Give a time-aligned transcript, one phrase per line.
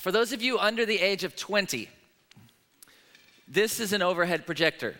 [0.00, 1.86] For those of you under the age of 20,
[3.46, 4.94] this is an overhead projector.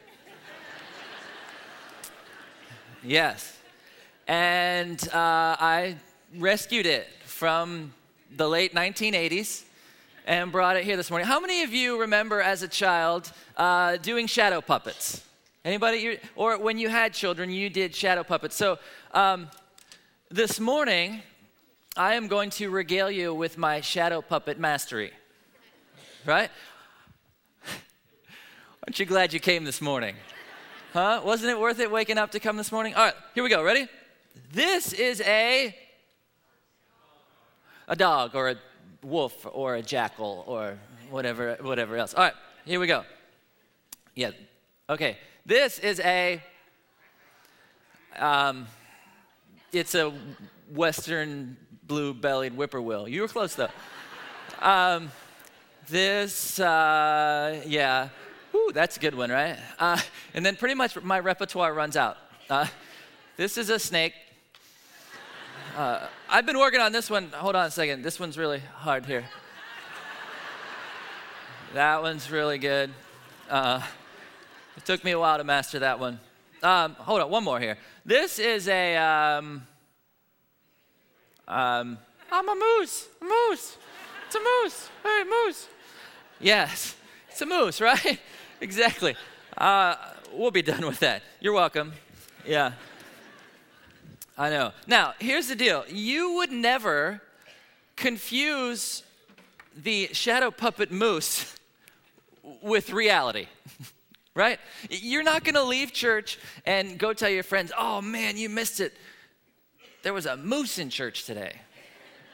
[3.03, 3.57] yes.
[4.29, 5.97] And uh, I
[6.37, 7.95] rescued it from
[8.37, 9.63] the late 1980s
[10.27, 11.27] and brought it here this morning.
[11.27, 15.25] How many of you remember as a child uh, doing shadow puppets?
[15.65, 16.19] Anybody?
[16.37, 18.55] Or when you had children, you did shadow puppets.
[18.55, 18.79] So
[19.13, 19.49] um,
[20.29, 21.23] this morning,
[22.01, 25.13] I am going to regale you with my shadow puppet mastery.
[26.25, 26.49] Right?
[28.87, 30.17] Aren't you glad you came this morning?
[30.95, 31.21] Huh?
[31.23, 32.95] Wasn't it worth it waking up to come this morning?
[32.95, 33.63] All right, here we go.
[33.63, 33.87] Ready?
[34.51, 35.77] This is a
[37.87, 38.57] a dog or a
[39.03, 40.79] wolf or a jackal or
[41.11, 42.15] whatever whatever else.
[42.15, 43.05] All right, here we go.
[44.15, 44.31] Yeah.
[44.89, 45.19] Okay.
[45.45, 46.43] This is a
[48.19, 48.69] um,
[49.71, 50.15] it's a
[50.73, 51.59] western
[51.91, 53.09] blue-bellied whippoorwill.
[53.09, 53.69] You were close though.
[54.63, 55.11] Um,
[55.89, 58.11] this, uh, yeah,
[58.51, 59.57] Whew, that's a good one, right?
[59.79, 59.99] Uh,
[60.35, 62.17] and then pretty much my repertoire runs out.
[62.49, 62.67] Uh,
[63.37, 64.13] this is a snake.
[65.77, 67.31] Uh, I've been working on this one.
[67.33, 68.03] Hold on a second.
[68.03, 69.25] This one's really hard here.
[71.75, 72.91] That one's really good.
[73.49, 73.81] Uh,
[74.77, 76.19] it took me a while to master that one.
[76.63, 77.79] Um, hold on, one more here.
[78.05, 78.97] This is a.
[78.97, 79.67] Um,
[81.51, 81.99] um,
[82.31, 83.09] I'm a moose.
[83.21, 83.77] A moose.
[84.27, 84.89] It's a moose.
[85.03, 85.69] Hey, moose.
[86.39, 86.97] Yes,
[87.29, 88.21] it's a moose, right?
[88.61, 89.17] exactly.
[89.59, 89.97] Uh,
[90.33, 91.23] we'll be done with that.
[91.41, 91.93] You're welcome.
[92.47, 92.73] Yeah.
[94.39, 94.73] I know.
[94.87, 97.21] Now, here's the deal you would never
[97.97, 99.03] confuse
[99.77, 101.57] the shadow puppet moose
[102.63, 103.49] with reality.
[104.35, 104.61] right?
[104.89, 108.81] You're not going to leave church and go tell your friends, oh man, you missed
[108.81, 108.95] it.
[110.03, 111.57] There was a moose in church today.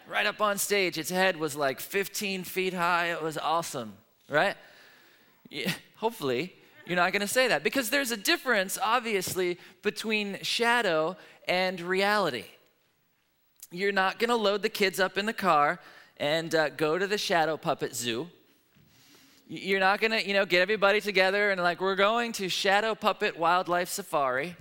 [0.08, 3.06] Right up on stage, its head was like 15 feet high.
[3.06, 3.94] It was awesome,
[4.28, 4.56] right?
[5.50, 6.54] Yeah, hopefully,
[6.86, 11.16] you're not going to say that because there's a difference, obviously, between shadow
[11.48, 12.44] and reality.
[13.72, 15.80] You're not going to load the kids up in the car
[16.18, 18.28] and uh, go to the shadow puppet zoo.
[19.48, 22.94] You're not going to, you know, get everybody together and like, we're going to shadow
[22.94, 24.56] puppet wildlife safari.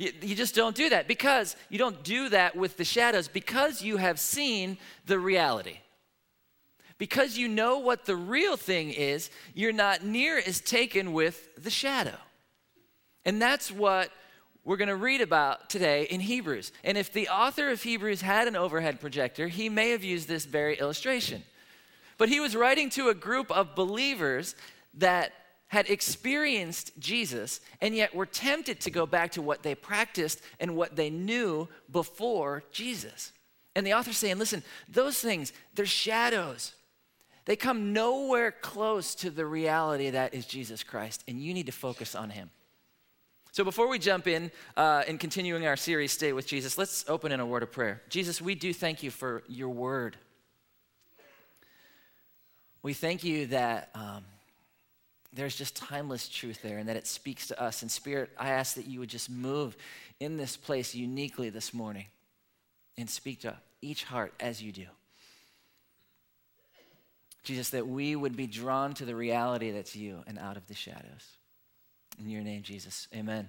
[0.00, 3.82] You, you just don't do that because you don't do that with the shadows because
[3.82, 5.76] you have seen the reality.
[6.96, 11.68] Because you know what the real thing is, you're not near as taken with the
[11.68, 12.16] shadow.
[13.26, 14.10] And that's what
[14.64, 16.72] we're going to read about today in Hebrews.
[16.82, 20.46] And if the author of Hebrews had an overhead projector, he may have used this
[20.46, 21.42] very illustration.
[22.16, 24.54] But he was writing to a group of believers
[24.94, 25.32] that
[25.70, 30.74] had experienced Jesus and yet were tempted to go back to what they practiced and
[30.74, 33.32] what they knew before Jesus.
[33.76, 36.74] And the author's saying, listen, those things, they're shadows.
[37.44, 41.72] They come nowhere close to the reality that is Jesus Christ, and you need to
[41.72, 42.50] focus on him.
[43.52, 47.32] So, before we jump in uh, in continuing our series, Stay with Jesus, let's open
[47.32, 48.02] in a word of prayer.
[48.08, 50.16] Jesus, we do thank you for your word.
[52.82, 54.24] We thank you that um,
[55.32, 57.82] there's just timeless truth there and that it speaks to us.
[57.82, 59.76] And, Spirit, I ask that you would just move
[60.18, 62.06] in this place uniquely this morning
[62.98, 64.86] and speak to each heart as you do.
[67.42, 70.74] Jesus, that we would be drawn to the reality that's you and out of the
[70.74, 71.38] shadows.
[72.18, 73.08] In your name, Jesus.
[73.14, 73.48] Amen.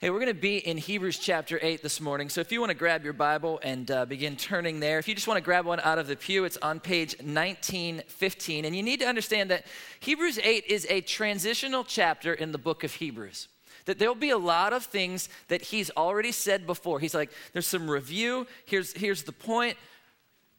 [0.00, 2.28] Hey, we're going to be in Hebrews chapter 8 this morning.
[2.28, 5.14] So if you want to grab your Bible and uh, begin turning there, if you
[5.16, 8.64] just want to grab one out of the pew, it's on page 1915.
[8.64, 9.66] And you need to understand that
[9.98, 13.48] Hebrews 8 is a transitional chapter in the book of Hebrews.
[13.86, 17.00] That there'll be a lot of things that he's already said before.
[17.00, 19.76] He's like, there's some review, here's, here's the point,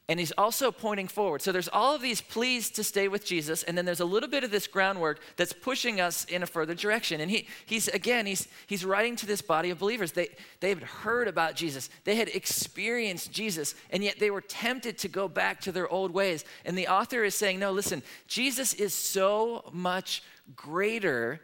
[0.09, 1.43] and he's also pointing forward.
[1.43, 4.27] So there's all of these pleas to stay with Jesus, and then there's a little
[4.27, 7.21] bit of this groundwork that's pushing us in a further direction.
[7.21, 10.11] And he, he's again, he's he's writing to this body of believers.
[10.11, 10.29] They
[10.61, 15.07] they had heard about Jesus, they had experienced Jesus, and yet they were tempted to
[15.07, 16.43] go back to their old ways.
[16.65, 20.23] And the author is saying, no, listen, Jesus is so much
[20.55, 21.39] greater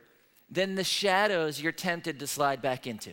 [0.50, 3.12] than the shadows you're tempted to slide back into.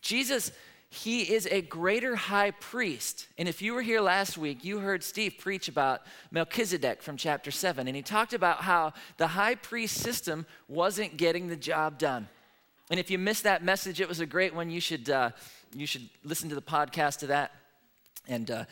[0.00, 0.52] Jesus
[0.94, 3.26] he is a greater high priest.
[3.38, 7.50] And if you were here last week, you heard Steve preach about Melchizedek from chapter
[7.50, 7.86] 7.
[7.86, 12.28] And he talked about how the high priest system wasn't getting the job done.
[12.90, 14.68] And if you missed that message, it was a great one.
[14.68, 15.30] You should, uh,
[15.74, 17.52] you should listen to the podcast to that.
[18.28, 18.64] And uh,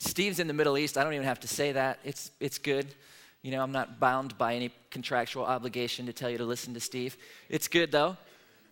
[0.00, 0.98] Steve's in the Middle East.
[0.98, 1.98] I don't even have to say that.
[2.04, 2.94] It's, it's good.
[3.40, 6.80] You know, I'm not bound by any contractual obligation to tell you to listen to
[6.80, 7.16] Steve.
[7.48, 8.18] It's good, though.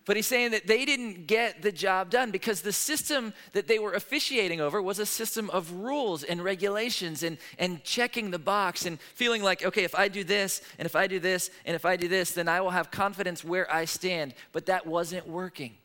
[0.05, 3.79] But he's saying that they didn't get the job done because the system that they
[3.79, 8.85] were officiating over was a system of rules and regulations and, and checking the box
[8.85, 11.85] and feeling like, okay, if I do this, and if I do this, and if
[11.85, 14.33] I do this, then I will have confidence where I stand.
[14.51, 15.77] But that wasn't working.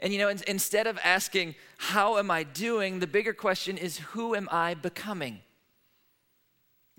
[0.00, 3.98] And you know, in, instead of asking, how am I doing, the bigger question is,
[3.98, 5.40] who am I becoming?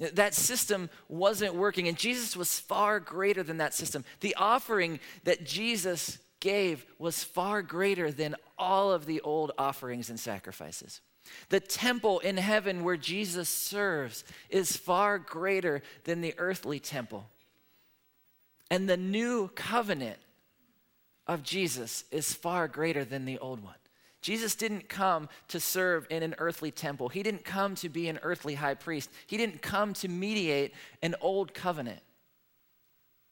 [0.01, 4.03] That system wasn't working, and Jesus was far greater than that system.
[4.21, 10.19] The offering that Jesus gave was far greater than all of the old offerings and
[10.19, 11.01] sacrifices.
[11.49, 17.29] The temple in heaven where Jesus serves is far greater than the earthly temple.
[18.71, 20.17] And the new covenant
[21.27, 23.75] of Jesus is far greater than the old one.
[24.21, 27.09] Jesus didn't come to serve in an earthly temple.
[27.09, 29.09] He didn't come to be an earthly high priest.
[29.25, 32.01] He didn't come to mediate an old covenant.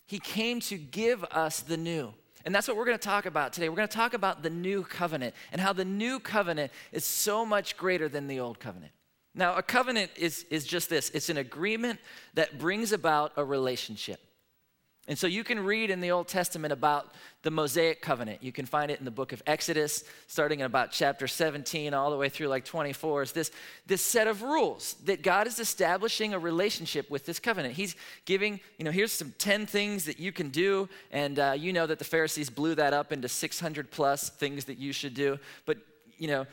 [0.08, 2.14] He came to give us the new.
[2.46, 3.70] And that's what we're going to talk about today.
[3.70, 7.46] We're going to talk about the new covenant and how the new covenant is so
[7.46, 8.94] much greater than the old covenant.
[9.36, 12.00] Now, a covenant is, is just this it's an agreement
[12.34, 14.20] that brings about a relationship.
[15.10, 18.44] And so you can read in the Old Testament about the Mosaic covenant.
[18.44, 22.12] You can find it in the book of Exodus, starting in about chapter 17, all
[22.12, 23.24] the way through like 24.
[23.24, 23.50] Is this,
[23.88, 27.74] this set of rules that God is establishing a relationship with this covenant.
[27.74, 27.96] He's
[28.26, 30.88] giving, you know, here's some 10 things that you can do.
[31.12, 34.78] And uh, you know that the Pharisees blew that up into 600 plus things that
[34.78, 35.40] you should do.
[35.66, 35.80] But,
[36.20, 36.46] you know,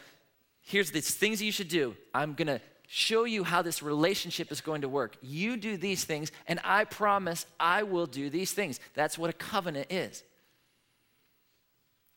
[0.63, 1.95] here's these things you should do.
[2.15, 5.17] I'm going to show you how this relationship is going to work.
[5.21, 8.81] You do these things, and I promise I will do these things.
[8.95, 10.23] That's what a covenant is.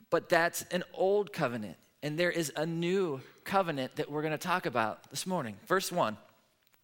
[0.10, 4.38] But that's an old covenant, and there is a new covenant that we're going to
[4.38, 5.56] talk about this morning.
[5.68, 6.18] Verse 1,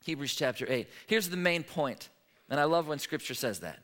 [0.03, 0.87] Hebrews chapter 8.
[1.07, 2.09] Here's the main point,
[2.49, 3.79] and I love when scripture says that.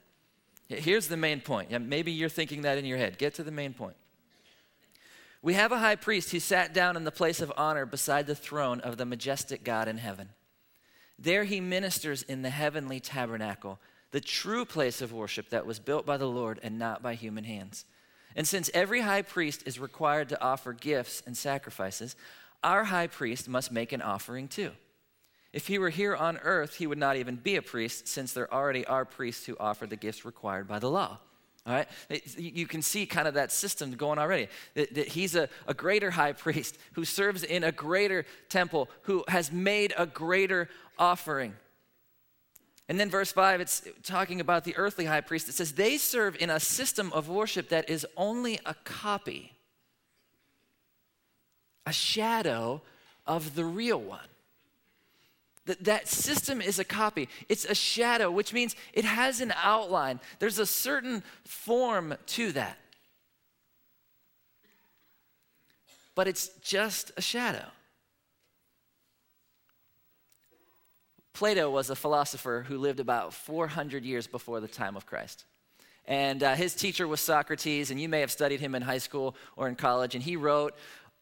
[0.67, 1.71] Here's the main point.
[1.81, 3.17] Maybe you're thinking that in your head.
[3.17, 3.95] Get to the main point.
[5.43, 8.35] We have a high priest who sat down in the place of honor beside the
[8.35, 10.29] throne of the majestic God in heaven.
[11.17, 13.79] There he ministers in the heavenly tabernacle,
[14.11, 17.43] the true place of worship that was built by the Lord and not by human
[17.43, 17.85] hands.
[18.35, 22.15] And since every high priest is required to offer gifts and sacrifices,
[22.63, 24.71] our high priest must make an offering too.
[25.53, 28.53] If he were here on earth, he would not even be a priest, since there
[28.53, 31.19] already are priests who offer the gifts required by the law.
[31.65, 31.87] All right?
[32.37, 34.47] You can see kind of that system going already.
[34.73, 39.51] That, he's a, a greater high priest who serves in a greater temple, who has
[39.51, 41.53] made a greater offering.
[42.89, 45.47] And then verse 5, it's talking about the earthly high priest.
[45.47, 49.53] It says, They serve in a system of worship that is only a copy,
[51.85, 52.81] a shadow
[53.27, 54.19] of the real one.
[55.65, 57.29] That, that system is a copy.
[57.47, 60.19] It's a shadow, which means it has an outline.
[60.39, 62.77] There's a certain form to that.
[66.15, 67.65] But it's just a shadow.
[71.33, 75.45] Plato was a philosopher who lived about 400 years before the time of Christ.
[76.05, 79.35] And uh, his teacher was Socrates, and you may have studied him in high school
[79.55, 80.13] or in college.
[80.15, 80.75] And he wrote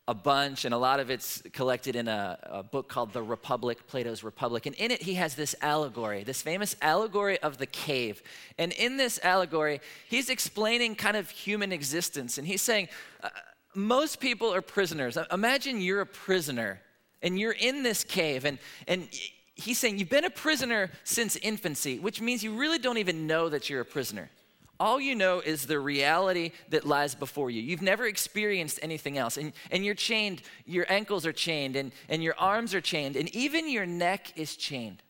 [0.09, 3.85] a bunch, and a lot of it's collected in a, a, book called The Republic,
[3.85, 4.65] Plato's Republic.
[4.65, 8.23] And in it, he has this allegory, this famous allegory of the cave.
[8.57, 12.39] And in this allegory, he's explaining kind of human existence.
[12.39, 12.87] And he's saying,
[13.21, 13.29] uh,
[13.75, 15.15] most people are prisoners.
[15.31, 16.81] Imagine you're a prisoner,
[17.21, 18.57] and you're in this cave, and,
[18.87, 19.07] and
[19.53, 23.47] he's saying you've been a prisoner since infancy, which means you really don't even know
[23.47, 24.31] that you're a prisoner
[24.79, 27.61] all you know is the reality that lies before you.
[27.61, 29.37] You've never experienced anything else.
[29.37, 33.33] And, and you're chained, your ankles are chained, and, and your arms are chained, and
[33.35, 35.03] even your neck is chained.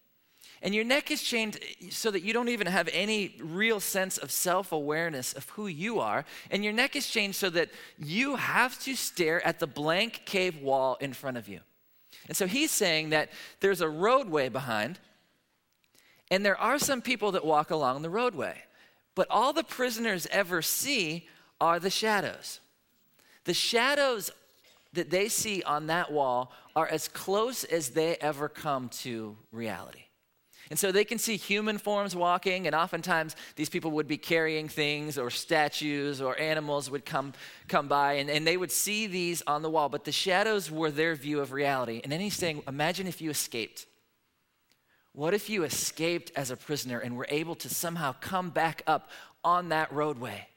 [0.62, 1.58] And your neck is chained
[1.90, 6.00] so that you don't even have any real sense of self awareness of who you
[6.00, 6.26] are.
[6.52, 10.62] And your neck is chained so that you have to stare at the blank cave
[10.62, 11.62] wall in front of you.
[12.28, 13.30] And so he's saying that
[13.62, 15.00] there's a roadway behind,
[16.30, 18.64] and there are some people that walk along the roadway.
[19.20, 21.28] But all the prisoners ever see
[21.60, 22.62] are the shadows.
[23.44, 24.32] The shadows
[24.94, 30.06] that they see on that wall are as close as they ever come to reality.
[30.70, 34.70] And so they can see human forms walking, and oftentimes these people would be carrying
[34.70, 37.34] things, or statues, or animals would come,
[37.68, 39.90] come by, and, and they would see these on the wall.
[39.90, 42.00] But the shadows were their view of reality.
[42.04, 43.86] And then he's saying, Imagine if you escaped.
[45.14, 49.10] What if you escaped as a prisoner and were able to somehow come back up
[49.44, 50.48] on that roadway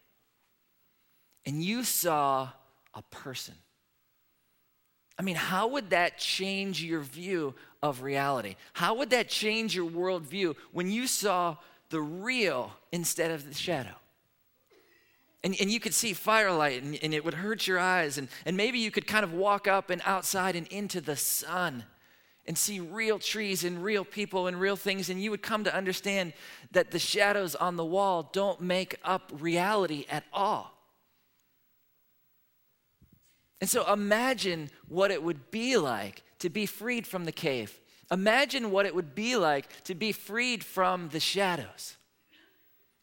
[1.47, 2.50] and you saw
[2.94, 3.54] a person?
[5.18, 8.56] I mean, how would that change your view of reality?
[8.73, 11.56] How would that change your worldview when you saw
[11.90, 13.94] the real instead of the shadow?
[15.44, 18.16] And, and you could see firelight and, and it would hurt your eyes.
[18.16, 21.85] And, and maybe you could kind of walk up and outside and into the sun
[22.46, 25.08] and see real trees and real people and real things.
[25.08, 26.32] And you would come to understand
[26.72, 30.72] that the shadows on the wall don't make up reality at all.
[33.61, 37.78] And so imagine what it would be like to be freed from the cave.
[38.11, 41.96] Imagine what it would be like to be freed from the shadows.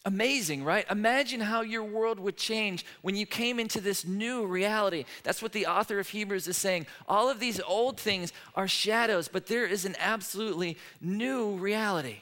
[0.06, 0.86] Amazing, right?
[0.90, 5.04] Imagine how your world would change when you came into this new reality.
[5.24, 6.86] That's what the author of Hebrews is saying.
[7.06, 12.20] All of these old things are shadows, but there is an absolutely new reality.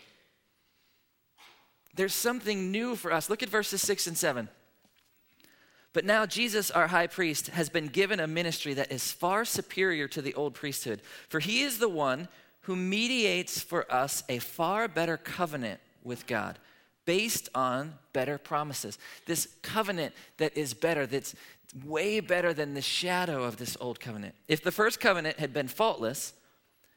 [1.94, 3.30] There's something new for us.
[3.30, 4.48] Look at verses 6 and 7.
[5.92, 10.08] But now Jesus, our high priest, has been given a ministry that is far superior
[10.08, 12.26] to the old priesthood, for he is the one
[12.62, 16.58] who mediates for us a far better covenant with God
[17.08, 18.98] based on better promises.
[19.24, 21.34] This covenant that is better, that's
[21.86, 24.34] way better than the shadow of this old covenant.
[24.46, 26.34] If the first covenant had been faultless,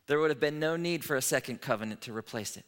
[0.08, 2.66] there would have been no need for a second covenant to replace it.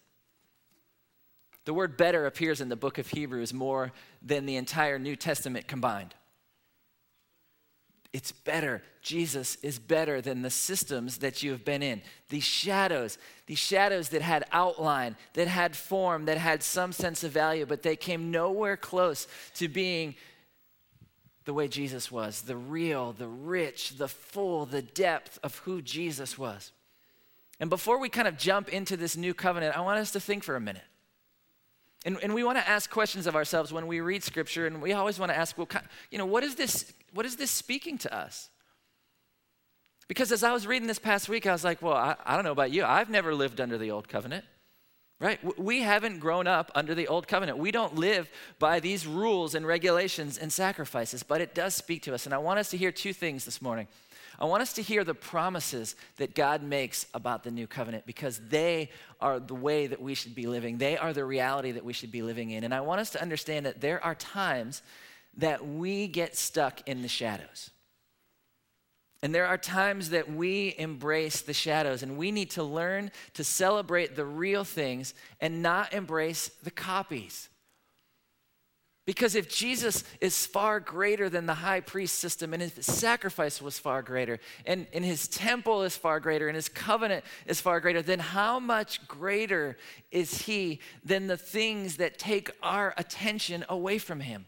[1.66, 5.68] The word better appears in the book of Hebrews more than the entire New Testament
[5.68, 6.16] combined.
[8.14, 8.84] It's better.
[9.02, 12.02] Jesus is better than the systems that you have been in.
[12.30, 13.18] These shadows,
[13.48, 17.82] these shadows that had outline, that had form, that had some sense of value, but
[17.82, 20.16] they came nowhere close to being
[21.46, 26.38] the way Jesus was the real, the rich, the full, the depth of who Jesus
[26.38, 26.72] was.
[27.60, 30.44] And before we kind of jump into this new covenant, I want us to think
[30.44, 30.84] for a minute.
[32.06, 34.92] And, and we want to ask questions of ourselves when we read scripture, and we
[34.94, 35.68] always want to ask, well,
[36.12, 38.50] you know, what is this, what is this speaking to us?
[40.10, 42.44] Because as I was reading this past week, I was like, well, I, I don't
[42.44, 42.84] know about you.
[42.84, 44.44] I've never lived under the old covenant,
[45.22, 45.40] right?
[45.58, 47.58] We haven't grown up under the old covenant.
[47.58, 48.30] We don't live
[48.60, 52.26] by these rules and regulations and sacrifices, but it does speak to us.
[52.26, 53.88] And I want us to hear two things this morning.
[54.40, 58.40] I want us to hear the promises that God makes about the new covenant because
[58.50, 58.90] they
[59.22, 60.78] are the way that we should be living.
[60.78, 62.64] They are the reality that we should be living in.
[62.64, 64.82] And I want us to understand that there are times
[65.38, 67.70] that we get stuck in the shadows.
[69.24, 73.44] And there are times that we embrace the shadows, and we need to learn to
[73.46, 77.48] celebrate the real things and not embrace the copies.
[79.06, 83.78] Because if Jesus is far greater than the high priest system, and his sacrifice was
[83.78, 88.02] far greater, and, and his temple is far greater, and his covenant is far greater,
[88.02, 89.78] then how much greater
[90.12, 94.46] is he than the things that take our attention away from him?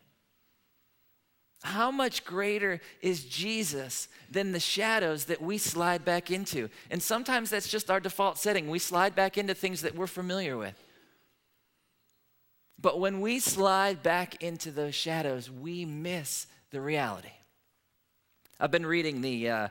[1.64, 6.70] How much greater is Jesus than the shadows that we slide back into?
[6.90, 8.70] And sometimes that's just our default setting.
[8.70, 10.82] We slide back into things that we're familiar with.
[12.86, 17.32] But when we slide back into those shadows, we miss the reality.
[18.60, 19.68] I've been reading the uh,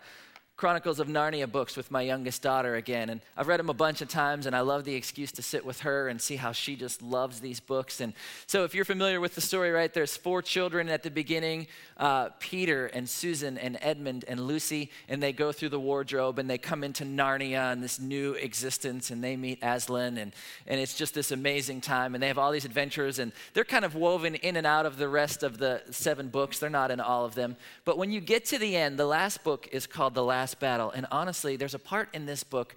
[0.56, 3.10] Chronicles of Narnia books with my youngest daughter again.
[3.10, 5.64] And I've read them a bunch of times, and I love the excuse to sit
[5.64, 8.00] with her and see how she just loves these books.
[8.00, 8.12] And
[8.46, 12.28] so, if you're familiar with the story, right, there's four children at the beginning uh,
[12.38, 16.58] Peter and Susan and Edmund and Lucy, and they go through the wardrobe and they
[16.58, 20.32] come into Narnia and this new existence, and they meet Aslan, and,
[20.68, 22.14] and it's just this amazing time.
[22.14, 24.98] And they have all these adventures, and they're kind of woven in and out of
[24.98, 26.60] the rest of the seven books.
[26.60, 27.56] They're not in all of them.
[27.84, 30.60] But when you get to the end, the last book is called The Last last
[30.60, 30.90] battle.
[30.90, 32.76] And honestly, there's a part in this book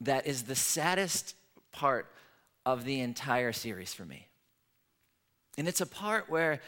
[0.00, 1.36] that is the saddest
[1.70, 2.06] part
[2.64, 4.26] of the entire series for me.
[5.56, 6.60] And it's a part where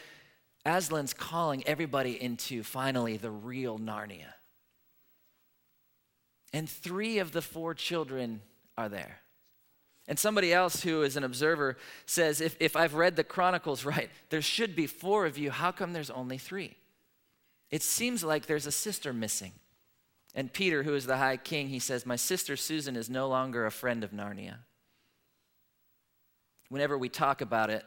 [0.65, 4.31] Aslan's calling everybody into finally the real Narnia.
[6.53, 8.39] And three of the four children
[8.77, 9.17] are there.
[10.07, 14.09] And somebody else who is an observer says, if, if I've read the Chronicles right,
[14.29, 15.51] there should be four of you.
[15.51, 16.77] How come there's only three?
[17.71, 19.51] It seems like there's a sister missing.
[20.35, 23.65] And Peter, who is the high king, he says, My sister Susan is no longer
[23.65, 24.57] a friend of Narnia.
[26.69, 27.83] Whenever we talk about it,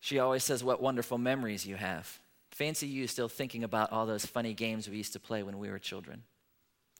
[0.00, 2.18] she always says, What wonderful memories you have.
[2.50, 5.70] Fancy you still thinking about all those funny games we used to play when we
[5.70, 6.22] were children.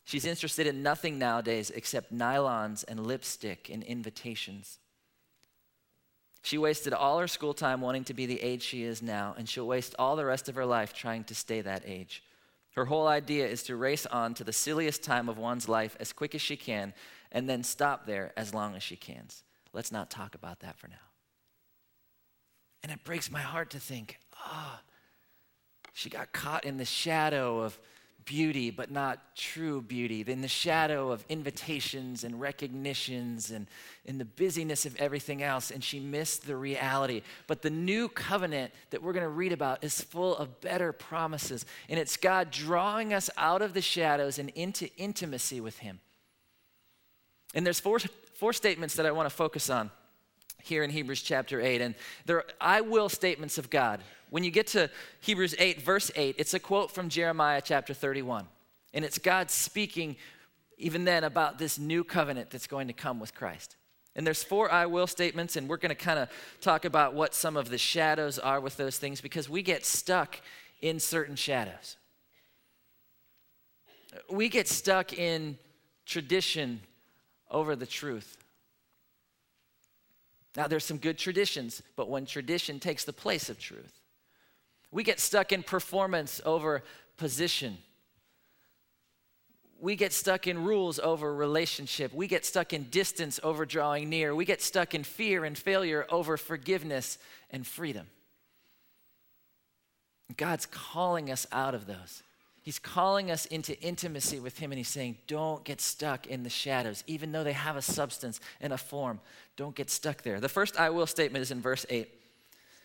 [0.05, 4.79] She's interested in nothing nowadays except nylons and lipstick and invitations.
[6.43, 9.49] She wasted all her school time wanting to be the age she is now, and
[9.49, 12.23] she'll waste all the rest of her life trying to stay that age.
[12.73, 16.13] Her whole idea is to race on to the silliest time of one's life as
[16.13, 16.95] quick as she can
[17.31, 19.27] and then stop there as long as she can.
[19.73, 20.97] Let's not talk about that for now.
[22.83, 24.81] And it breaks my heart to think, oh,
[25.93, 27.79] she got caught in the shadow of
[28.25, 33.67] beauty, but not true beauty, in the shadow of invitations and recognitions and
[34.05, 37.23] in the busyness of everything else, and she missed the reality.
[37.47, 41.65] But the new covenant that we're going to read about is full of better promises,
[41.89, 46.01] and it's God drawing us out of the shadows and into intimacy with Him.
[47.55, 47.99] And there's four,
[48.35, 49.91] four statements that I want to focus on
[50.63, 54.01] here in Hebrews chapter 8, and they're I will statements of God.
[54.33, 54.89] When you get to
[55.21, 58.47] Hebrews 8, verse 8, it's a quote from Jeremiah chapter 31.
[58.95, 60.17] And it's God speaking
[60.79, 63.77] even then about this new covenant that's going to come with Christ.
[64.17, 66.31] And there's four I will statements, and we're going to kind of
[66.63, 70.41] talk about what some of the shadows are with those things because we get stuck
[70.81, 71.99] in certain shadows.
[74.31, 75.59] We get stuck in
[76.07, 76.81] tradition
[77.51, 78.39] over the truth.
[80.57, 83.99] Now, there's some good traditions, but when tradition takes the place of truth,
[84.93, 86.85] we get stuck in performance over
[87.17, 87.79] position.
[89.81, 92.15] We get stuck in rules over relationship.
[92.15, 94.35] We get stuck in distance over drawing near.
[94.35, 97.19] We get stuck in fear and failure over forgiveness
[97.51, 98.07] and freedom.
[100.37, 102.23] God's calling us out of those.
[102.63, 106.51] He's calling us into intimacy with Him and He's saying, Don't get stuck in the
[106.51, 109.21] shadows, even though they have a substance and a form.
[109.57, 110.39] Don't get stuck there.
[110.39, 112.09] The first I will statement is in verse 8.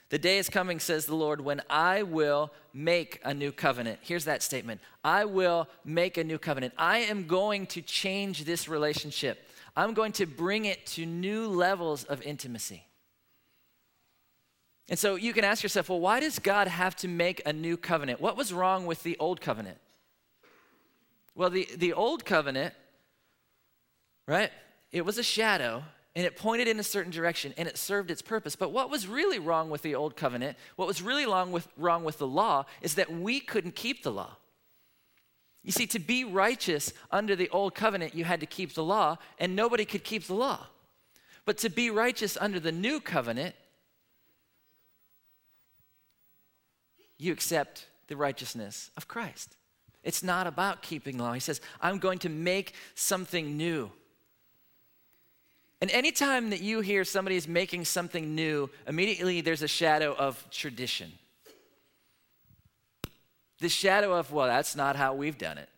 [0.10, 4.00] The day is coming, says the Lord, when I will make a new covenant.
[4.02, 6.74] Here's that statement I will make a new covenant.
[6.78, 12.04] I am going to change this relationship, I'm going to bring it to new levels
[12.06, 12.84] of intimacy.
[14.90, 17.76] And so you can ask yourself, well, why does God have to make a new
[17.76, 18.22] covenant?
[18.22, 19.80] What was wrong with the old covenant?
[21.36, 22.74] Well, the, the old covenant,
[24.26, 24.50] right,
[24.94, 25.84] it was a shadow
[26.18, 28.56] and it pointed in a certain direction and it served its purpose.
[28.56, 32.04] But what was really wrong with the old covenant, what was really wrong with, wrong
[32.04, 34.36] with the law, is that we couldn't keep the law.
[35.64, 39.20] You see, to be righteous under the old covenant, you had to keep the law,
[39.38, 40.66] and nobody could keep the law.
[41.46, 43.54] But to be righteous under the new covenant,
[47.20, 49.56] you accept the righteousness of Christ.
[50.04, 51.34] It's not about keeping law.
[51.34, 53.92] He says, I'm going to make something new.
[55.80, 60.44] And anytime that you hear somebody is making something new, immediately there's a shadow of
[60.50, 61.12] tradition.
[63.60, 65.70] The shadow of, well, that's not how we've done it.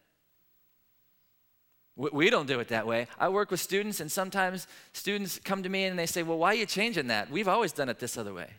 [1.96, 3.08] We don't do it that way.
[3.20, 6.52] I work with students, and sometimes students come to me and they say, Well, why
[6.52, 7.30] are you changing that?
[7.30, 8.50] We've always done it this other way.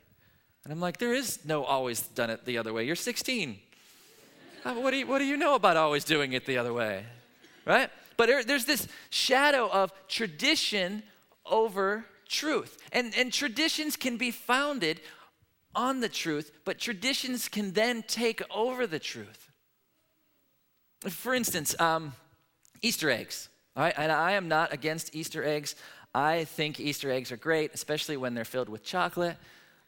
[0.62, 2.84] And I'm like, There is no always done it the other way.
[2.84, 3.58] You're 16.
[4.62, 7.06] what, do you, what do you know about always doing it the other way?
[7.64, 7.88] Right?
[8.18, 11.02] But there's this shadow of tradition
[11.46, 12.78] over truth.
[12.92, 15.00] And, and traditions can be founded
[15.74, 19.50] on the truth, but traditions can then take over the truth.
[21.08, 22.12] For instance, um,
[22.82, 23.48] Easter eggs.
[23.76, 25.76] All right, and I am not against Easter eggs.
[26.14, 29.36] I think Easter eggs are great, especially when they're filled with chocolate.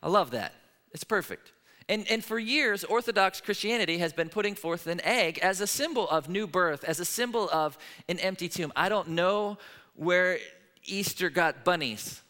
[0.02, 0.54] I love that.
[0.92, 1.52] It's perfect.
[1.88, 6.08] And, and for years, Orthodox Christianity has been putting forth an egg as a symbol
[6.08, 7.76] of new birth, as a symbol of
[8.08, 8.72] an empty tomb.
[8.76, 9.58] I don't know
[9.94, 10.38] where
[10.84, 12.20] Easter got bunnies.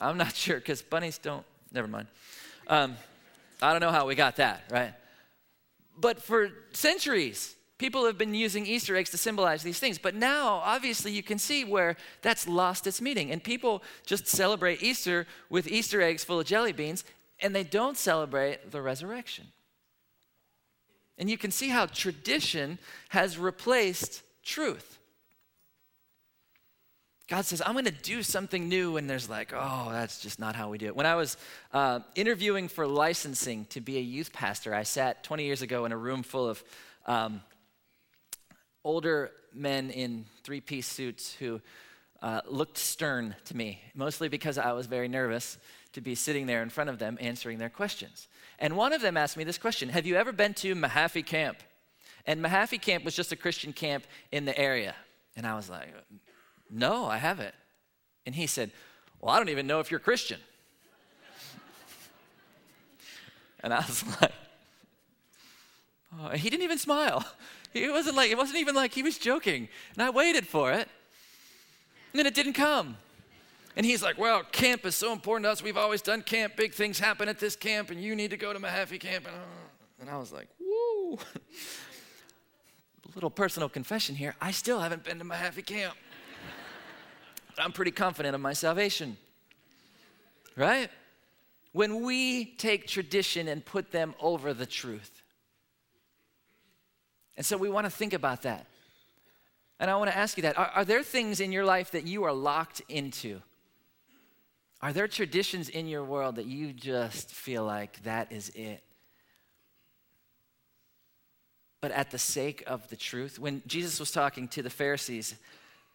[0.00, 2.08] I'm not sure because bunnies don't, never mind.
[2.66, 2.96] Um,
[3.62, 4.94] I don't know how we got that, right?
[5.96, 9.98] But for centuries, people have been using Easter eggs to symbolize these things.
[9.98, 13.30] But now, obviously, you can see where that's lost its meaning.
[13.30, 17.04] And people just celebrate Easter with Easter eggs full of jelly beans,
[17.40, 19.46] and they don't celebrate the resurrection.
[21.18, 22.78] And you can see how tradition
[23.10, 24.98] has replaced truth.
[27.26, 30.54] God says, I'm going to do something new, and there's like, oh, that's just not
[30.54, 30.96] how we do it.
[30.96, 31.38] When I was
[31.72, 35.92] uh, interviewing for licensing to be a youth pastor, I sat 20 years ago in
[35.92, 36.62] a room full of
[37.06, 37.40] um,
[38.84, 41.62] older men in three piece suits who
[42.20, 45.56] uh, looked stern to me, mostly because I was very nervous
[45.94, 48.28] to be sitting there in front of them answering their questions.
[48.58, 51.58] And one of them asked me this question Have you ever been to Mahaffey Camp?
[52.26, 54.94] And Mahaffey Camp was just a Christian camp in the area.
[55.36, 55.88] And I was like,
[56.70, 57.54] no, I haven't.
[58.26, 58.70] And he said,
[59.20, 60.40] Well, I don't even know if you're Christian.
[63.60, 64.32] and I was like,
[66.20, 67.24] oh, he didn't even smile.
[67.72, 69.68] It wasn't like it wasn't even like he was joking.
[69.94, 70.88] And I waited for it.
[72.12, 72.96] And then it didn't come.
[73.76, 75.62] And he's like, Well, camp is so important to us.
[75.62, 76.56] We've always done camp.
[76.56, 79.26] Big things happen at this camp, and you need to go to Mahaffey camp.
[80.00, 81.18] And uh, I was like, Woo.
[83.14, 84.34] little personal confession here.
[84.40, 85.94] I still haven't been to Mahaffey camp.
[87.58, 89.16] I'm pretty confident of my salvation.
[90.56, 90.90] Right?
[91.72, 95.10] When we take tradition and put them over the truth,
[97.36, 98.66] And so we want to think about that.
[99.80, 100.56] And I want to ask you that.
[100.56, 103.40] Are, are, there things in your life that you are locked into?
[104.80, 108.84] Are there traditions in your world that you just feel like that is it?
[111.80, 115.34] But at the sake of the truth, when Jesus was talking to the Pharisees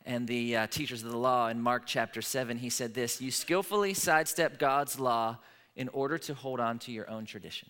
[0.06, 3.32] and the uh, teachers of the law in Mark chapter 7, he said this You
[3.32, 5.38] skillfully sidestep God's law
[5.76, 7.70] in order to hold on to your own tradition.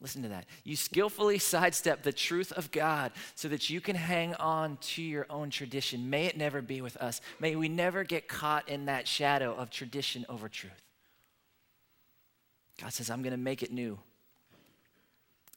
[0.00, 0.44] Listen to that.
[0.62, 5.26] You skillfully sidestep the truth of God so that you can hang on to your
[5.30, 6.10] own tradition.
[6.10, 7.22] May it never be with us.
[7.40, 10.82] May we never get caught in that shadow of tradition over truth.
[12.78, 13.98] God says, I'm going to make it new.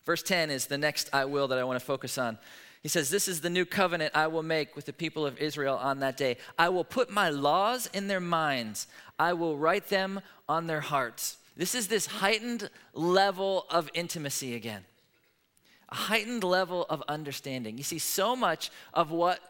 [0.06, 2.38] Verse 10 is the next I will that I want to focus on.
[2.82, 5.76] He says, This is the new covenant I will make with the people of Israel
[5.76, 6.38] on that day.
[6.58, 8.88] I will put my laws in their minds,
[9.18, 11.38] I will write them on their hearts.
[11.58, 14.86] This is this heightened level of intimacy again,
[15.90, 17.78] a heightened level of understanding.
[17.78, 19.42] You see, so much of what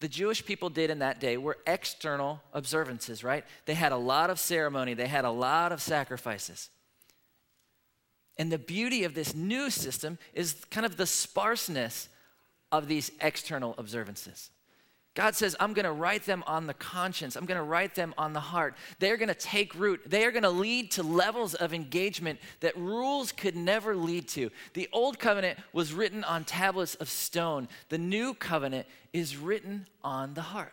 [0.00, 3.44] the Jewish people did in that day were external observances, right?
[3.66, 6.70] They had a lot of ceremony, they had a lot of sacrifices.
[8.38, 12.08] And the beauty of this new system is kind of the sparseness
[12.70, 14.50] of these external observances.
[15.18, 17.34] God says, I'm going to write them on the conscience.
[17.34, 18.76] I'm going to write them on the heart.
[19.00, 20.02] They're going to take root.
[20.06, 24.50] They are going to lead to levels of engagement that rules could never lead to.
[24.74, 30.34] The old covenant was written on tablets of stone, the new covenant is written on
[30.34, 30.72] the heart.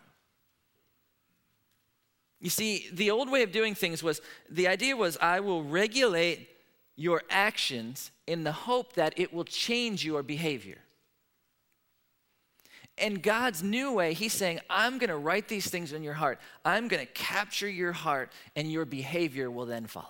[2.40, 6.48] You see, the old way of doing things was the idea was I will regulate
[6.94, 10.78] your actions in the hope that it will change your behavior.
[12.98, 16.40] In God's new way, He's saying, I'm going to write these things in your heart.
[16.64, 20.06] I'm going to capture your heart, and your behavior will then follow.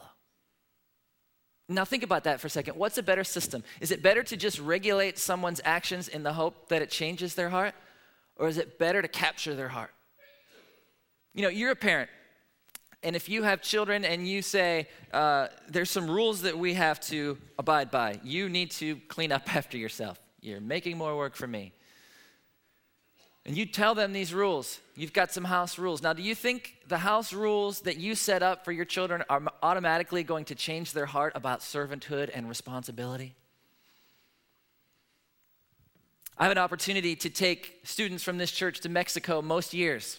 [1.68, 2.76] Now, think about that for a second.
[2.76, 3.64] What's a better system?
[3.80, 7.48] Is it better to just regulate someone's actions in the hope that it changes their
[7.48, 7.74] heart?
[8.36, 9.90] Or is it better to capture their heart?
[11.34, 12.08] You know, you're a parent,
[13.02, 16.98] and if you have children and you say, uh, there's some rules that we have
[17.00, 20.20] to abide by, you need to clean up after yourself.
[20.40, 21.72] You're making more work for me
[23.46, 24.80] and you tell them these rules.
[24.96, 26.02] You've got some house rules.
[26.02, 29.40] Now, do you think the house rules that you set up for your children are
[29.62, 33.36] automatically going to change their heart about servanthood and responsibility?
[36.36, 40.18] I have an opportunity to take students from this church to Mexico most years.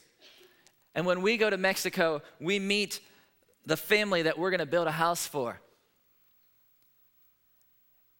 [0.95, 3.01] And when we go to Mexico, we meet
[3.65, 5.59] the family that we're going to build a house for.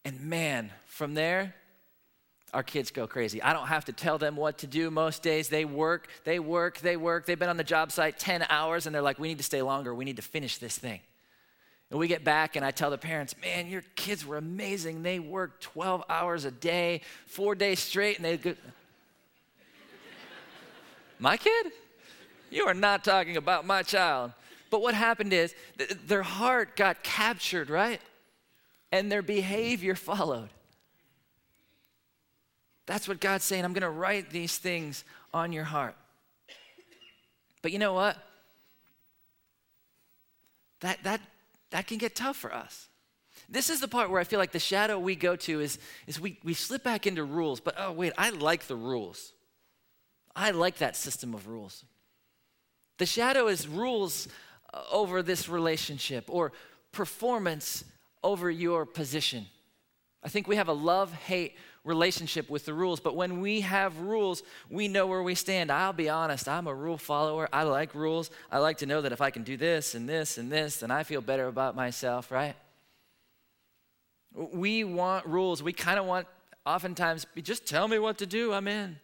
[0.04, 1.56] And man, from there,
[2.58, 3.40] our kids go crazy.
[3.40, 5.48] I don't have to tell them what to do most days.
[5.48, 7.28] They work, they work, they work.
[7.28, 9.62] They've been on the job site 10 hours and they're like, we need to stay
[9.62, 9.94] longer.
[9.94, 11.00] We need to finish this thing.
[11.92, 15.04] And we get back and I tell the parents, man, your kids were amazing.
[15.04, 18.56] They worked 12 hours a day, four days straight, and they go.
[21.20, 21.68] my kid?
[22.50, 24.32] You are not talking about my child.
[24.72, 28.02] But what happened is th- their heart got captured, right?
[28.92, 30.50] And their behavior followed.
[32.88, 33.64] That's what God's saying.
[33.64, 35.96] I'm going to write these things on your heart.
[37.62, 38.18] But you know what?
[40.80, 41.22] That, that,
[41.72, 42.88] that can get tough for us.
[43.50, 46.20] This is the part where I feel like the shadow we go to is, is
[46.20, 49.34] we, we slip back into rules, but oh, wait, I like the rules.
[50.36, 51.84] I like that system of rules.
[53.00, 54.28] The shadow is rules
[54.74, 56.52] uh, over this relationship or
[56.92, 57.84] performance
[58.24, 59.46] over your position.
[60.24, 63.00] I think we have a love hate relationship with the rules.
[63.00, 65.72] But when we have rules, we know where we stand.
[65.72, 67.48] I'll be honest, I'm a rule follower.
[67.54, 68.30] I like rules.
[68.52, 70.92] I like to know that if I can do this and this and this, then
[70.92, 72.56] I feel better about myself, right?
[74.34, 75.64] We want rules.
[75.64, 76.28] We kind of want,
[76.66, 78.98] oftentimes, just tell me what to do, I'm in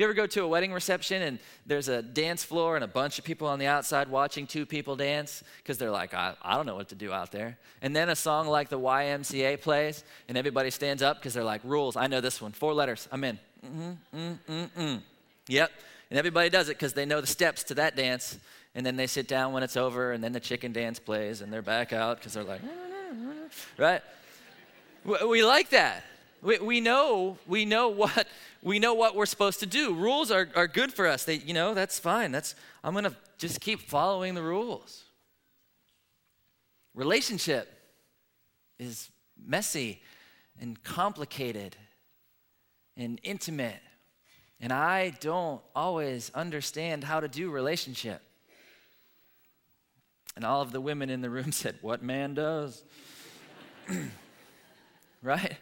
[0.00, 3.18] you ever go to a wedding reception and there's a dance floor and a bunch
[3.18, 6.64] of people on the outside watching two people dance because they're like, I, I don't
[6.64, 7.58] know what to do out there.
[7.82, 11.60] And then a song like the YMCA plays and everybody stands up because they're like,
[11.64, 11.96] rules.
[11.96, 12.52] I know this one.
[12.52, 13.08] Four letters.
[13.12, 13.38] I'm in.
[13.64, 14.96] Mm-hmm, mm-hmm,
[15.48, 15.70] Yep.
[16.08, 18.38] And everybody does it because they know the steps to that dance.
[18.74, 21.52] And then they sit down when it's over and then the chicken dance plays and
[21.52, 22.62] they're back out because they're like,
[23.76, 24.00] right?
[25.04, 26.04] We like that.
[26.42, 28.26] We, we know we know what
[28.62, 29.94] we know what we're supposed to do.
[29.94, 31.24] Rules are, are good for us.
[31.24, 32.32] They, you know, that's fine.
[32.32, 35.04] That's I'm gonna just keep following the rules.
[36.94, 37.72] Relationship
[38.78, 39.10] is
[39.42, 40.02] messy
[40.60, 41.76] and complicated
[42.96, 43.80] and intimate.
[44.60, 48.20] And I don't always understand how to do relationship.
[50.36, 52.82] And all of the women in the room said, What man does?
[55.22, 55.56] right?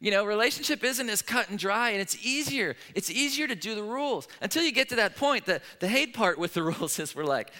[0.00, 2.74] You know, relationship isn't as cut and dry, and it's easier.
[2.94, 5.44] It's easier to do the rules until you get to that point.
[5.44, 7.52] The, the hate part with the rules is we're like,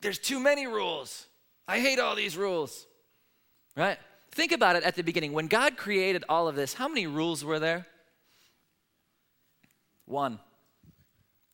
[0.00, 1.26] there's too many rules.
[1.68, 2.86] I hate all these rules,
[3.76, 3.98] right?
[4.30, 5.32] Think about it at the beginning.
[5.32, 7.86] When God created all of this, how many rules were there?
[10.06, 10.38] One,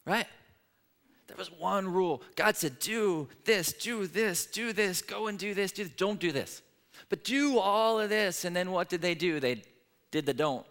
[0.05, 0.27] right?
[1.27, 2.23] There was one rule.
[2.37, 5.93] God said, do this, do this, do this, go and do this, do this.
[5.97, 6.61] Don't do this.
[7.13, 8.47] But do all of this.
[8.47, 9.39] And then what did they do?
[9.39, 9.63] They
[10.11, 10.65] did the don't,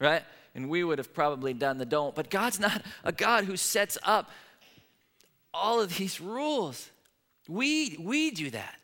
[0.00, 0.22] right?
[0.54, 2.14] And we would have probably done the don't.
[2.14, 4.30] But God's not a God who sets up
[5.52, 6.88] all of these rules.
[7.46, 8.76] We, we do that.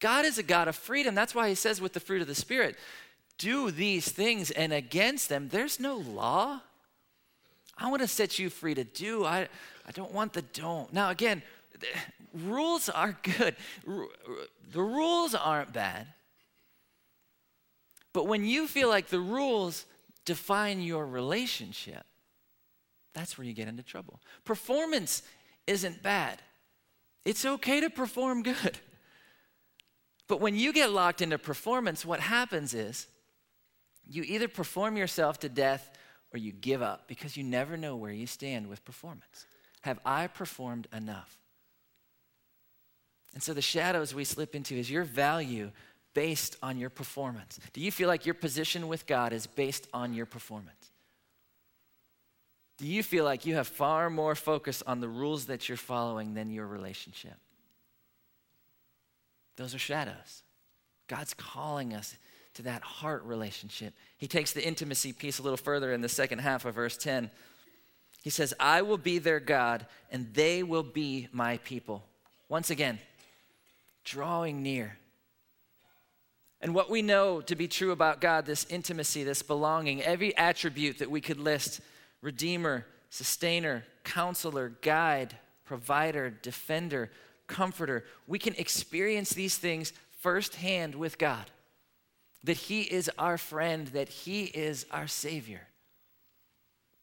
[0.00, 1.14] God is a God of freedom.
[1.14, 2.76] That's why he says with the fruit of the Spirit,
[3.38, 6.60] do these things, and against them, there's no law.
[7.78, 9.24] I want to set you free to do.
[9.24, 9.48] I,
[9.88, 10.92] I don't want the don't.
[10.92, 11.42] Now, again,
[12.34, 13.56] rules are good.
[13.86, 16.08] The rules aren't bad.
[18.14, 19.84] But when you feel like the rules
[20.24, 22.04] define your relationship,
[23.12, 24.20] that's where you get into trouble.
[24.44, 25.22] Performance
[25.66, 26.40] isn't bad,
[27.26, 28.78] it's okay to perform good.
[30.26, 33.08] But when you get locked into performance, what happens is
[34.06, 35.90] you either perform yourself to death
[36.32, 39.44] or you give up because you never know where you stand with performance.
[39.82, 41.36] Have I performed enough?
[43.34, 45.72] And so the shadows we slip into is your value
[46.14, 47.60] based on your performance?
[47.72, 50.90] Do you feel like your position with God is based on your performance?
[52.78, 56.34] Do you feel like you have far more focus on the rules that you're following
[56.34, 57.34] than your relationship?
[59.56, 60.42] Those are shadows.
[61.06, 62.16] God's calling us
[62.54, 63.94] to that heart relationship.
[64.16, 67.30] He takes the intimacy piece a little further in the second half of verse 10.
[68.22, 72.04] He says, I will be their God, and they will be my people.
[72.48, 72.98] Once again,
[74.04, 74.96] drawing near.
[76.64, 80.98] And what we know to be true about God, this intimacy, this belonging, every attribute
[80.98, 81.82] that we could list
[82.22, 87.10] Redeemer, Sustainer, Counselor, Guide, Provider, Defender,
[87.46, 91.44] Comforter we can experience these things firsthand with God.
[92.44, 95.60] That He is our friend, that He is our Savior.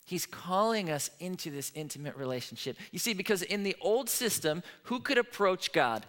[0.06, 2.78] He's calling us into this intimate relationship.
[2.92, 6.08] You see, because in the old system, who could approach God?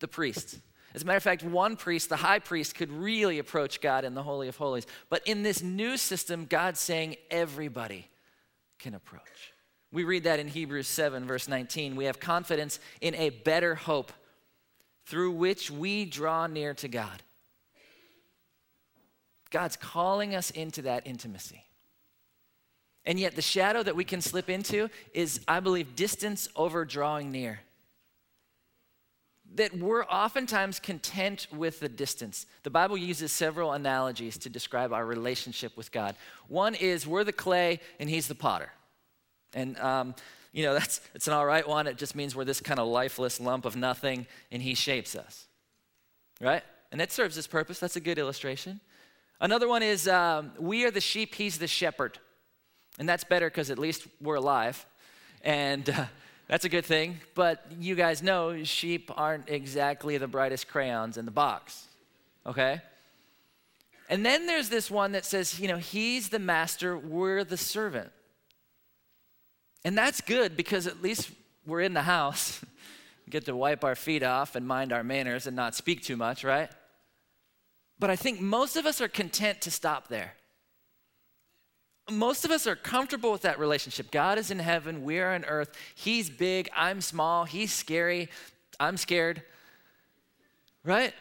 [0.00, 0.58] The priests.
[0.96, 4.14] As a matter of fact, one priest, the high priest, could really approach God in
[4.14, 4.86] the Holy of Holies.
[5.10, 8.08] But in this new system, God's saying everybody
[8.78, 9.52] can approach.
[9.92, 11.96] We read that in Hebrews 7, verse 19.
[11.96, 14.10] We have confidence in a better hope
[15.04, 17.22] through which we draw near to God.
[19.50, 21.62] God's calling us into that intimacy.
[23.04, 27.30] And yet, the shadow that we can slip into is, I believe, distance over drawing
[27.30, 27.60] near
[29.54, 32.46] that we're oftentimes content with the distance.
[32.62, 36.14] The Bible uses several analogies to describe our relationship with God.
[36.48, 38.70] One is we're the clay and He's the potter.
[39.54, 40.14] And, um,
[40.52, 41.86] you know, that's it's an all right one.
[41.86, 45.46] It just means we're this kind of lifeless lump of nothing and He shapes us.
[46.40, 46.62] Right?
[46.92, 47.78] And that serves His purpose.
[47.78, 48.80] That's a good illustration.
[49.40, 52.18] Another one is um, we are the sheep, He's the shepherd.
[52.98, 54.84] And that's better because at least we're alive.
[55.42, 56.06] And, uh,
[56.48, 61.24] that's a good thing, but you guys know sheep aren't exactly the brightest crayons in
[61.24, 61.86] the box,
[62.46, 62.80] okay?
[64.08, 68.12] And then there's this one that says, you know, he's the master, we're the servant.
[69.84, 71.30] And that's good because at least
[71.66, 72.64] we're in the house,
[73.30, 76.44] get to wipe our feet off and mind our manners and not speak too much,
[76.44, 76.70] right?
[77.98, 80.34] But I think most of us are content to stop there
[82.10, 84.10] most of us are comfortable with that relationship.
[84.10, 85.76] God is in heaven, we're on earth.
[85.94, 88.28] He's big, I'm small, he's scary,
[88.78, 89.42] I'm scared.
[90.84, 91.12] Right?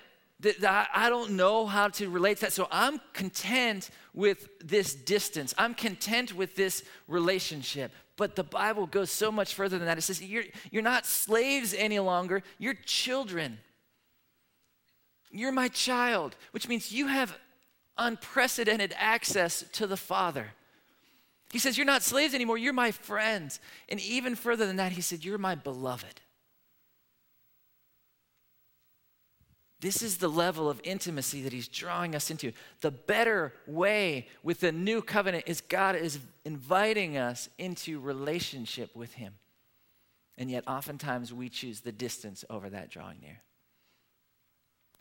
[0.63, 2.54] I don't know how to relate to that.
[2.54, 5.56] So I'm content with this distance.
[5.58, 7.91] I'm content with this relationship.
[8.17, 9.98] But the Bible goes so much further than that.
[9.98, 13.60] It says, You're, you're not slaves any longer, you're children.
[15.32, 17.38] You're my child, which means you have
[17.98, 20.54] unprecedented access to the Father.
[21.56, 23.62] He says, You're not slaves anymore, you're my friends.
[23.88, 26.20] And even further than that, he said, You're my beloved.
[29.80, 32.52] This is the level of intimacy that he's drawing us into.
[32.82, 39.13] The better way with the new covenant is God is inviting us into relationship with
[39.13, 39.36] him.
[40.38, 43.39] And yet, oftentimes, we choose the distance over that drawing near.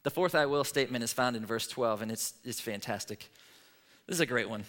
[0.04, 3.28] The fourth I will statement is found in verse 12, and it's, it's fantastic.
[4.06, 4.62] This is a great one.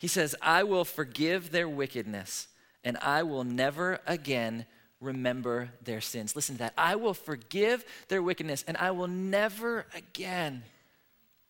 [0.00, 2.48] He says, I will forgive their wickedness
[2.82, 4.64] and I will never again
[4.98, 6.34] remember their sins.
[6.34, 6.72] Listen to that.
[6.78, 10.62] I will forgive their wickedness and I will never again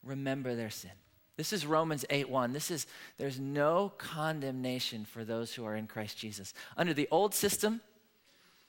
[0.03, 0.91] remember their sin.
[1.37, 2.53] This is Romans 8:1.
[2.53, 6.53] This is there's no condemnation for those who are in Christ Jesus.
[6.77, 7.81] Under the old system,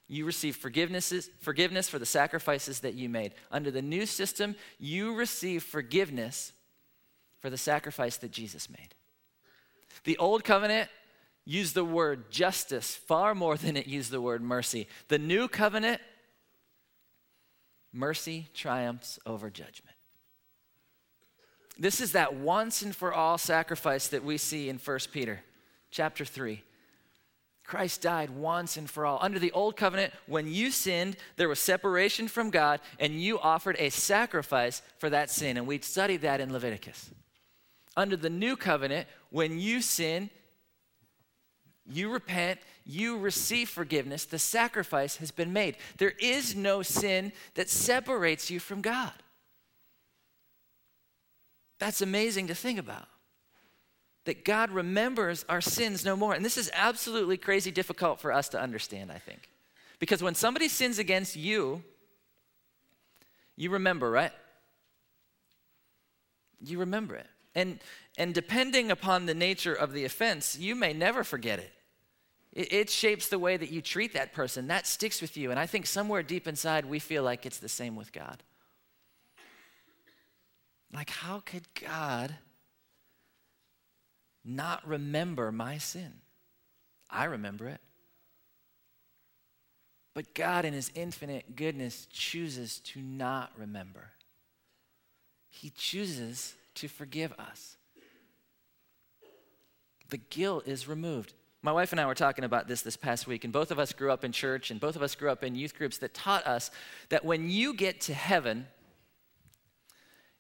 [0.08, 3.34] you receive forgiveness, forgiveness for the sacrifices that you made.
[3.50, 6.54] Under the new system, you receive forgiveness
[7.40, 8.94] for the sacrifice that Jesus made.
[10.04, 10.90] The old covenant
[11.46, 14.88] used the word justice far more than it used the word mercy.
[15.08, 16.02] The new covenant,
[17.92, 19.96] mercy triumphs over judgment.
[21.78, 25.44] This is that once and for all sacrifice that we see in 1 Peter
[25.90, 26.64] chapter 3.
[27.64, 29.18] Christ died once and for all.
[29.22, 33.78] Under the old covenant, when you sinned, there was separation from God, and you offered
[33.80, 35.58] a sacrifice for that sin.
[35.58, 37.12] And we studied that in Leviticus.
[37.96, 40.30] Under the new covenant, when you sin,
[41.90, 45.78] you repent, you receive forgiveness, the sacrifice has been made.
[45.98, 49.14] There is no sin that separates you from God.
[51.80, 53.08] That's amazing to think about.
[54.26, 56.36] That God remembers our sins no more.
[56.36, 59.50] And this is absolutely crazy difficult for us to understand, I think.
[59.98, 61.84] Because when somebody sins against you,
[63.56, 64.32] you remember, right?
[66.60, 67.28] You remember it.
[67.54, 67.80] And,
[68.18, 71.72] and depending upon the nature of the offense, you may never forget it.
[72.54, 72.74] it.
[72.74, 74.68] It shapes the way that you treat that person.
[74.68, 75.52] That sticks with you.
[75.52, 78.44] And I think somewhere deep inside, we feel like it's the same with God.
[80.94, 82.36] Like, how could God
[84.44, 86.14] not remember my sin?
[87.10, 87.82] I remember it.
[90.14, 94.12] But God, in His infinite goodness, chooses to not remember.
[95.50, 97.78] He chooses to forgive us.
[100.10, 101.34] The guilt is removed.
[101.64, 103.94] My wife and I were talking about this this past week, and both of us
[103.94, 106.46] grew up in church, and both of us grew up in youth groups that taught
[106.48, 106.72] us
[107.10, 108.68] that when you get to heaven,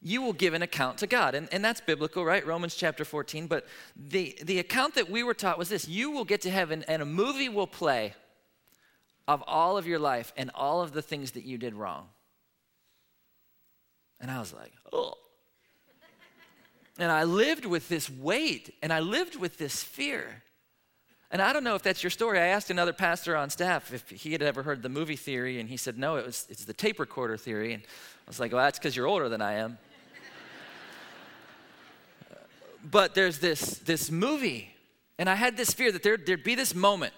[0.01, 1.35] you will give an account to God.
[1.35, 2.45] And, and that's biblical, right?
[2.45, 3.45] Romans chapter 14.
[3.45, 6.83] But the, the account that we were taught was this you will get to heaven,
[6.87, 8.15] and a movie will play
[9.27, 12.07] of all of your life and all of the things that you did wrong.
[14.19, 15.13] And I was like, oh.
[16.99, 20.43] And I lived with this weight and I lived with this fear.
[21.31, 22.39] And I don't know if that's your story.
[22.39, 25.69] I asked another pastor on staff if he had ever heard the movie theory, and
[25.69, 27.73] he said, no, it was, it's the tape recorder theory.
[27.73, 29.77] And I was like, well, that's because you're older than I am.
[32.91, 34.75] but there's this, this movie,
[35.17, 37.13] and I had this fear that there, there'd be this moment.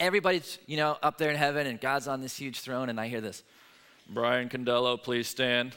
[0.00, 3.06] Everybody's, you know, up there in heaven, and God's on this huge throne, and I
[3.06, 3.44] hear this
[4.10, 5.76] Brian Condello, please stand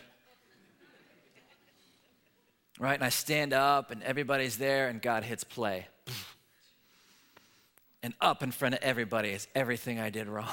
[2.82, 2.96] right?
[2.96, 5.88] And I stand up and everybody's there and God hits play.
[8.04, 10.50] And up in front of everybody is everything I did wrong.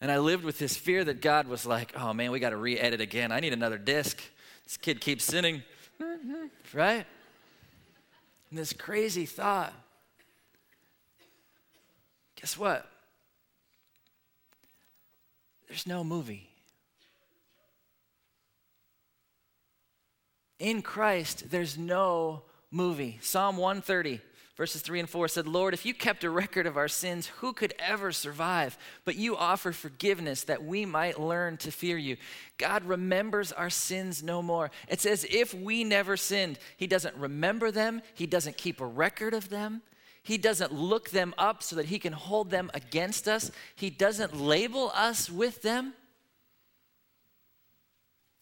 [0.00, 2.56] And I lived with this fear that God was like, oh man, we got to
[2.56, 3.32] re edit again.
[3.32, 4.22] I need another disc.
[4.62, 5.64] This kid keeps sinning,
[6.72, 7.04] right?
[8.50, 9.72] And this crazy thought.
[12.40, 12.88] Guess what?
[15.66, 16.48] There's no movie.
[20.58, 23.18] In Christ, there's no movie.
[23.22, 24.20] Psalm 130,
[24.56, 27.52] verses 3 and 4 said, Lord, if you kept a record of our sins, who
[27.52, 28.76] could ever survive?
[29.04, 32.16] But you offer forgiveness that we might learn to fear you.
[32.58, 34.70] God remembers our sins no more.
[34.88, 36.58] It's as if we never sinned.
[36.76, 39.82] He doesn't remember them, He doesn't keep a record of them.
[40.28, 43.50] He doesn't look them up so that he can hold them against us.
[43.74, 45.94] He doesn't label us with them.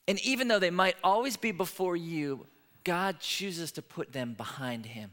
[0.09, 2.47] And even though they might always be before you,
[2.85, 5.11] God chooses to put them behind Him.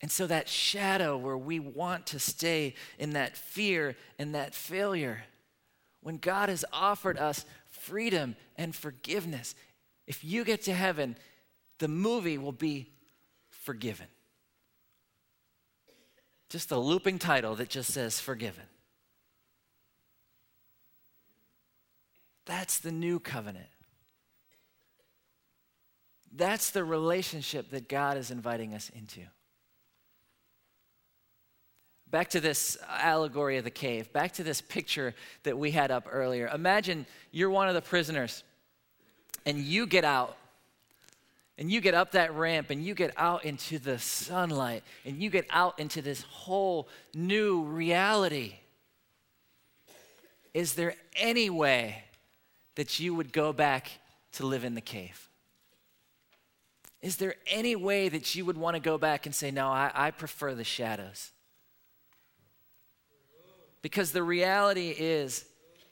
[0.00, 5.24] And so, that shadow where we want to stay in that fear and that failure,
[6.02, 9.54] when God has offered us freedom and forgiveness,
[10.06, 11.16] if you get to heaven,
[11.78, 12.92] the movie will be
[13.48, 14.06] forgiven.
[16.50, 18.64] Just a looping title that just says forgiven.
[22.46, 23.68] That's the new covenant.
[26.36, 29.20] That's the relationship that God is inviting us into.
[32.10, 36.06] Back to this allegory of the cave, back to this picture that we had up
[36.10, 36.48] earlier.
[36.48, 38.44] Imagine you're one of the prisoners
[39.46, 40.36] and you get out
[41.56, 45.30] and you get up that ramp and you get out into the sunlight and you
[45.30, 48.56] get out into this whole new reality.
[50.52, 52.04] Is there any way
[52.76, 53.90] that you would go back
[54.32, 55.28] to live in the cave?
[57.02, 59.90] Is there any way that you would want to go back and say, No, I,
[59.94, 61.32] I prefer the shadows?
[63.82, 65.44] Because the reality is,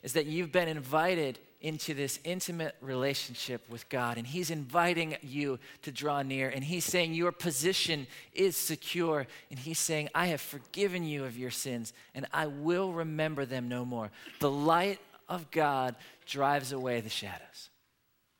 [0.02, 5.58] is that you've been invited into this intimate relationship with God, and He's inviting you
[5.82, 10.40] to draw near, and He's saying your position is secure, and He's saying, I have
[10.40, 14.10] forgiven you of your sins, and I will remember them no more.
[14.40, 14.98] The light
[15.32, 17.70] of God drives away the shadows.